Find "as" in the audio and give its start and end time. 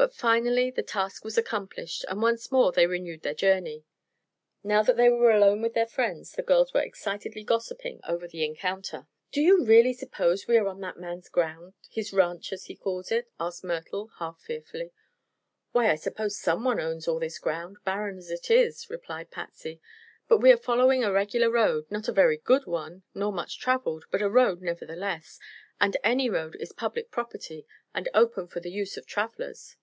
12.52-12.66, 18.18-18.30